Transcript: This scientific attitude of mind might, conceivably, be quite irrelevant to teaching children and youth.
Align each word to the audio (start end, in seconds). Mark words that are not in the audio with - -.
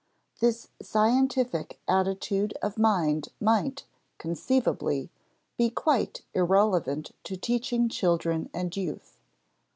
This 0.39 0.69
scientific 0.81 1.79
attitude 1.87 2.53
of 2.63 2.79
mind 2.79 3.27
might, 3.39 3.85
conceivably, 4.17 5.11
be 5.59 5.69
quite 5.69 6.23
irrelevant 6.33 7.11
to 7.25 7.37
teaching 7.37 7.87
children 7.87 8.49
and 8.51 8.75
youth. 8.75 9.19